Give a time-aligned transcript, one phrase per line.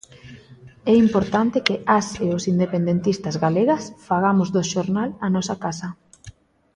[0.91, 5.89] É importante que as e os independentistas galegas fagamos do xornal a nosa casa.